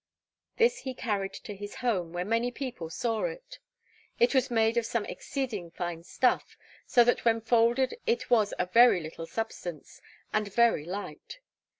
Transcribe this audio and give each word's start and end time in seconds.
This 0.57 0.79
he 0.79 0.95
carried 0.95 1.33
to 1.33 1.55
his 1.55 1.75
home, 1.75 2.11
where 2.11 2.25
many 2.25 2.49
people 2.49 2.89
saw 2.89 3.25
it. 3.25 3.59
'It 4.17 4.33
was 4.33 4.49
made 4.49 4.75
of 4.75 4.85
some 4.87 5.05
exceeding 5.05 5.69
fine 5.69 6.03
stuff, 6.03 6.57
so 6.87 7.03
that 7.03 7.23
when 7.23 7.39
folded 7.39 7.93
it 8.07 8.27
was 8.27 8.51
a 8.57 8.65
very 8.65 8.99
little 8.99 9.27
substance, 9.27 10.01
and 10.33 10.51
very 10.51 10.85
light.' 10.85 11.37